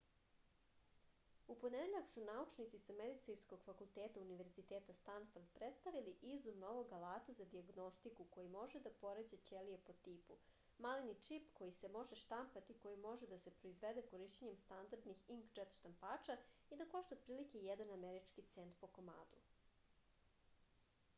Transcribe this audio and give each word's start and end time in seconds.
u 1.53 1.55
ponedeljak 1.63 2.07
su 2.11 2.21
naučnici 2.29 2.79
sa 2.85 2.93
medicinskog 3.01 3.59
fakulteta 3.65 4.21
univerziteta 4.23 4.93
stanford 4.99 5.51
predstavili 5.57 6.13
izum 6.29 6.57
novog 6.63 6.95
alata 6.99 7.35
za 7.39 7.47
dijagnostiku 7.51 8.25
koji 8.37 8.49
može 8.57 8.81
da 8.87 8.93
poređa 9.03 9.39
ćelije 9.49 9.79
po 9.89 9.95
tipu 10.07 10.39
maleni 10.87 11.15
čip 11.29 11.53
koji 11.61 11.77
se 11.83 11.93
može 11.99 12.17
štampati 12.23 12.77
i 12.77 12.79
koji 12.87 12.99
može 13.05 13.29
da 13.35 13.39
se 13.45 13.53
proizvede 13.61 14.05
korišćenjem 14.15 14.59
standardnih 14.63 15.23
inkdžet 15.37 15.79
štampača 15.81 16.37
i 16.71 16.81
da 16.81 16.89
košta 16.95 17.19
otprilike 17.21 17.61
jedan 17.69 17.93
američki 17.99 18.45
cent 18.57 18.79
po 18.83 18.91
komadu 18.99 19.43